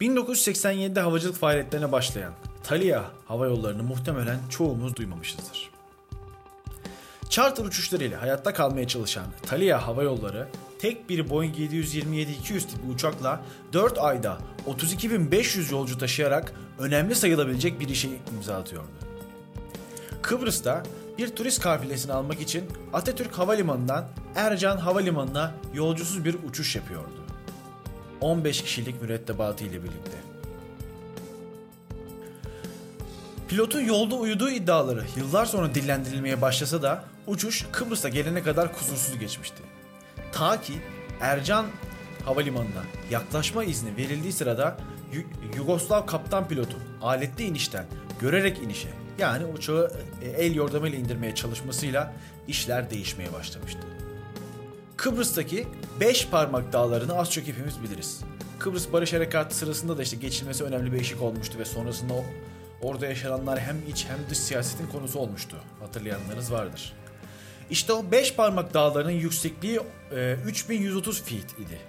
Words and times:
1987'de 0.00 1.00
havacılık 1.00 1.36
faaliyetlerine 1.36 1.92
başlayan 1.92 2.32
Thalia 2.64 3.04
Hava 3.26 3.46
Yolları'nı 3.46 3.82
muhtemelen 3.82 4.38
çoğumuz 4.50 4.96
duymamışızdır. 4.96 5.70
Charter 7.28 7.64
uçuşlarıyla 7.64 8.22
hayatta 8.22 8.52
kalmaya 8.52 8.88
çalışan 8.88 9.26
Thalia 9.42 9.86
Hava 9.86 10.02
Yolları 10.02 10.48
tek 10.78 11.08
bir 11.08 11.30
Boeing 11.30 11.56
727-200 11.58 12.60
tipi 12.60 12.86
uçakla 12.94 13.40
4 13.72 13.98
ayda 13.98 14.38
32.500 14.66 15.72
yolcu 15.72 15.98
taşıyarak 15.98 16.52
önemli 16.78 17.14
sayılabilecek 17.14 17.80
bir 17.80 17.88
işe 17.88 18.08
imza 18.34 18.56
atıyordu. 18.56 18.88
Kıbrıs'ta 20.22 20.82
bir 21.18 21.28
turist 21.36 21.60
kafilesini 21.60 22.12
almak 22.12 22.40
için 22.40 22.64
Atatürk 22.92 23.38
Havalimanı'ndan 23.38 24.08
Ercan 24.34 24.76
Havalimanı'na 24.76 25.54
yolcusuz 25.74 26.24
bir 26.24 26.36
uçuş 26.48 26.76
yapıyordu. 26.76 27.27
15 28.20 28.62
kişilik 28.62 29.02
mürettebatı 29.02 29.64
ile 29.64 29.82
birlikte. 29.82 30.18
Pilotun 33.48 33.80
yolda 33.80 34.14
uyuduğu 34.14 34.50
iddiaları 34.50 35.04
yıllar 35.16 35.46
sonra 35.46 35.74
dillendirilmeye 35.74 36.40
başlasa 36.42 36.82
da 36.82 37.04
uçuş 37.26 37.66
Kıbrıs'a 37.72 38.08
gelene 38.08 38.42
kadar 38.42 38.72
kusursuz 38.72 39.18
geçmişti. 39.18 39.62
Ta 40.32 40.60
ki 40.60 40.72
Ercan 41.20 41.66
Havalimanı'na 42.24 42.82
yaklaşma 43.10 43.64
izni 43.64 43.96
verildiği 43.96 44.32
sırada 44.32 44.76
Yu- 45.12 45.56
Yugoslav 45.56 46.06
kaptan 46.06 46.48
pilotu 46.48 46.76
aletli 47.02 47.44
inişten 47.44 47.86
görerek 48.20 48.58
inişe 48.58 48.88
yani 49.18 49.44
uçağı 49.44 49.92
e, 50.22 50.28
el 50.28 50.54
yordamıyla 50.54 50.98
indirmeye 50.98 51.34
çalışmasıyla 51.34 52.14
işler 52.48 52.90
değişmeye 52.90 53.32
başlamıştı. 53.32 53.80
Kıbrıs'taki 54.98 55.66
beş 56.00 56.28
parmak 56.28 56.72
dağlarını 56.72 57.18
az 57.18 57.32
çok 57.32 57.46
hepimiz 57.46 57.82
biliriz. 57.82 58.20
Kıbrıs 58.58 58.92
Barış 58.92 59.12
Harekatı 59.12 59.56
sırasında 59.56 59.98
da 59.98 60.02
işte 60.02 60.16
geçilmesi 60.16 60.64
önemli 60.64 60.92
bir 60.92 61.00
eşik 61.00 61.22
olmuştu 61.22 61.58
ve 61.58 61.64
sonrasında 61.64 62.14
o, 62.14 62.24
orada 62.82 63.06
yaşananlar 63.06 63.60
hem 63.60 63.76
iç 63.88 64.06
hem 64.08 64.18
dış 64.30 64.38
siyasetin 64.38 64.86
konusu 64.86 65.18
olmuştu. 65.18 65.56
Hatırlayanlarınız 65.80 66.52
vardır. 66.52 66.92
İşte 67.70 67.92
o 67.92 68.10
beş 68.10 68.34
parmak 68.34 68.74
dağlarının 68.74 69.10
yüksekliği 69.10 69.80
e, 70.16 70.36
3130 70.46 71.22
feet 71.22 71.52
idi. 71.52 71.80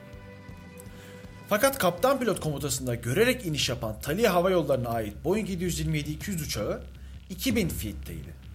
Fakat 1.50 1.78
kaptan 1.78 2.20
pilot 2.20 2.40
komutasında 2.40 2.96
görerek 2.96 3.46
iniş 3.46 3.70
yapan 3.70 4.00
Thalia 4.02 4.34
Hava 4.34 4.50
Yolları'na 4.50 4.90
ait 4.90 5.14
Boeing 5.26 5.50
727-200 5.50 6.44
uçağı 6.44 6.84
2000 7.30 7.70
feet'teydi. 7.70 8.49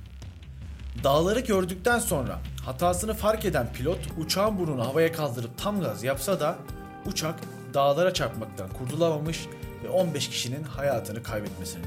Dağları 1.02 1.40
gördükten 1.40 1.98
sonra 1.98 2.38
hatasını 2.64 3.14
fark 3.14 3.44
eden 3.44 3.72
pilot 3.72 3.98
uçağın 4.18 4.58
burnunu 4.58 4.86
havaya 4.86 5.12
kaldırıp 5.12 5.58
tam 5.58 5.80
gaz 5.80 6.02
yapsa 6.02 6.40
da 6.40 6.58
uçak 7.06 7.40
dağlara 7.74 8.14
çarpmaktan 8.14 8.68
kurtulamamış 8.68 9.46
ve 9.84 9.88
15 9.88 10.28
kişinin 10.28 10.62
hayatını 10.62 11.22
kaybetmesine 11.22 11.82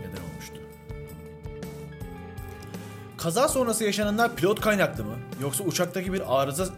neden 0.00 0.22
olmuştu. 0.22 0.54
Kaza 3.16 3.48
sonrası 3.48 3.84
yaşananlar 3.84 4.36
pilot 4.36 4.60
kaynaklı 4.60 5.04
mı 5.04 5.16
yoksa 5.40 5.64
uçaktaki 5.64 6.12
bir 6.12 6.42
arıza 6.42 6.68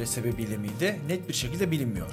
e, 0.00 0.06
sebebiyle 0.06 0.56
miydi 0.56 1.00
net 1.08 1.28
bir 1.28 1.34
şekilde 1.34 1.70
bilinmiyor. 1.70 2.06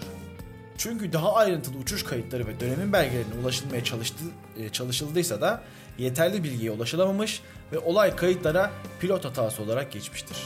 Çünkü 0.79 1.13
daha 1.13 1.35
ayrıntılı 1.35 1.77
uçuş 1.77 2.03
kayıtları 2.03 2.47
ve 2.47 2.59
dönemin 2.59 2.93
belgelerine 2.93 3.33
ulaşılmaya 3.43 3.83
çalıştı, 3.83 4.23
e, 4.57 4.69
çalışıldıysa 4.69 5.41
da 5.41 5.61
yeterli 5.97 6.43
bilgiye 6.43 6.71
ulaşılamamış 6.71 7.41
ve 7.71 7.79
olay 7.79 8.15
kayıtlara 8.15 8.71
pilot 8.99 9.25
hatası 9.25 9.63
olarak 9.63 9.91
geçmiştir. 9.91 10.37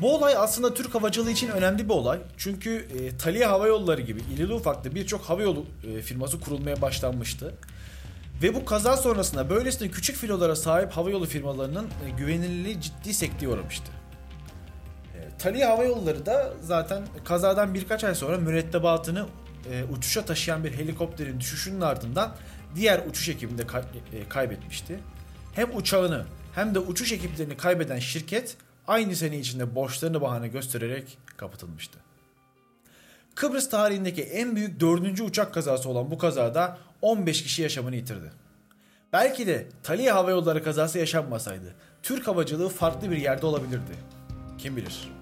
Bu 0.00 0.14
olay 0.14 0.36
aslında 0.36 0.74
Türk 0.74 0.94
havacılığı 0.94 1.30
için 1.30 1.48
önemli 1.48 1.84
bir 1.84 1.94
olay. 1.94 2.18
Çünkü 2.36 2.86
e, 2.98 3.16
Thalia 3.16 3.50
Hava 3.50 3.66
Yolları 3.66 4.00
gibi 4.00 4.20
ilili 4.20 4.54
ufaklı 4.54 4.94
birçok 4.94 5.20
havayolu 5.20 5.66
e, 5.86 6.02
firması 6.02 6.40
kurulmaya 6.40 6.82
başlanmıştı. 6.82 7.54
Ve 8.42 8.54
bu 8.54 8.64
kaza 8.64 8.96
sonrasında 8.96 9.50
böylesine 9.50 9.90
küçük 9.90 10.16
filolara 10.16 10.56
sahip 10.56 10.92
havayolu 10.92 11.26
firmalarının 11.26 11.86
e, 12.06 12.10
güvenilirliği 12.18 12.80
ciddi 12.80 13.14
sekteye 13.14 13.52
uğramıştı. 13.52 14.01
Thalia 15.42 15.68
Hava 15.68 15.84
Yolları 15.84 16.26
da 16.26 16.52
zaten 16.60 17.02
kazadan 17.24 17.74
birkaç 17.74 18.04
ay 18.04 18.14
sonra 18.14 18.38
mürettebatını 18.38 19.26
e, 19.72 19.84
uçuşa 19.84 20.24
taşıyan 20.24 20.64
bir 20.64 20.72
helikopterin 20.72 21.40
düşüşünün 21.40 21.80
ardından 21.80 22.36
diğer 22.74 23.06
uçuş 23.06 23.28
ekibini 23.28 23.58
de 23.58 23.66
kay- 23.66 23.82
e, 24.12 24.28
kaybetmişti. 24.28 25.00
Hem 25.54 25.76
uçağını 25.76 26.24
hem 26.54 26.74
de 26.74 26.78
uçuş 26.78 27.12
ekiplerini 27.12 27.56
kaybeden 27.56 27.98
şirket 27.98 28.56
aynı 28.88 29.16
sene 29.16 29.38
içinde 29.38 29.74
borçlarını 29.74 30.20
bahane 30.20 30.48
göstererek 30.48 31.18
kapatılmıştı. 31.36 31.98
Kıbrıs 33.34 33.70
tarihindeki 33.70 34.22
en 34.22 34.56
büyük 34.56 34.80
dördüncü 34.80 35.22
uçak 35.22 35.54
kazası 35.54 35.88
olan 35.88 36.10
bu 36.10 36.18
kazada 36.18 36.78
15 37.02 37.42
kişi 37.42 37.62
yaşamını 37.62 37.96
yitirdi. 37.96 38.32
Belki 39.12 39.46
de 39.46 39.66
Thalia 39.82 40.14
Hava 40.16 40.30
Yolları 40.30 40.64
kazası 40.64 40.98
yaşanmasaydı 40.98 41.74
Türk 42.02 42.26
havacılığı 42.26 42.68
farklı 42.68 43.10
bir 43.10 43.16
yerde 43.16 43.46
olabilirdi. 43.46 43.92
Kim 44.58 44.76
bilir. 44.76 45.21